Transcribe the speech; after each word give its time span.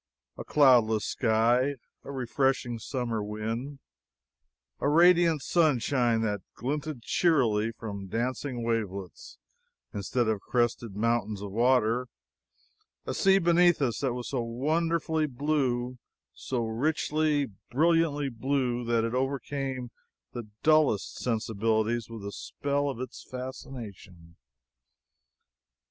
A 0.35 0.43
cloudless 0.43 1.05
sky; 1.05 1.75
a 2.03 2.11
refreshing 2.11 2.79
summer 2.79 3.21
wind; 3.23 3.77
a 4.79 4.89
radiant 4.89 5.43
sunshine 5.43 6.21
that 6.21 6.41
glinted 6.55 7.03
cheerily 7.03 7.71
from 7.71 8.07
dancing 8.07 8.63
wavelets 8.63 9.37
instead 9.93 10.27
of 10.27 10.41
crested 10.41 10.95
mountains 10.95 11.39
of 11.43 11.51
water; 11.51 12.07
a 13.05 13.13
sea 13.13 13.37
beneath 13.37 13.79
us 13.79 13.99
that 13.99 14.15
was 14.15 14.29
so 14.29 14.41
wonderfully 14.41 15.27
blue, 15.27 15.99
so 16.33 16.65
richly, 16.65 17.49
brilliantly 17.69 18.29
blue, 18.29 18.83
that 18.83 19.03
it 19.03 19.13
overcame 19.13 19.91
the 20.33 20.47
dullest 20.63 21.19
sensibilities 21.19 22.09
with 22.09 22.23
the 22.23 22.31
spell 22.31 22.89
of 22.89 22.99
its 22.99 23.23
fascination. 23.29 24.35